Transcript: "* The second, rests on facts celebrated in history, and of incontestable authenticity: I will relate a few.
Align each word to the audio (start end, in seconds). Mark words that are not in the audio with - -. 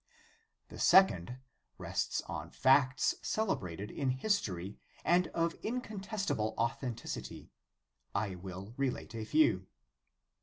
"* 0.37 0.69
The 0.69 0.79
second, 0.79 1.37
rests 1.77 2.21
on 2.25 2.49
facts 2.49 3.13
celebrated 3.21 3.91
in 3.91 4.09
history, 4.09 4.79
and 5.05 5.27
of 5.27 5.53
incontestable 5.61 6.55
authenticity: 6.57 7.51
I 8.15 8.33
will 8.33 8.73
relate 8.77 9.13
a 9.13 9.25
few. 9.25 9.67